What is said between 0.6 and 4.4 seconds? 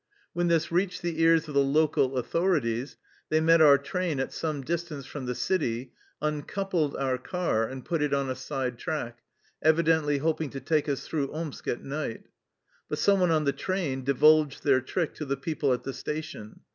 reached the ears of the local authorities they met our train at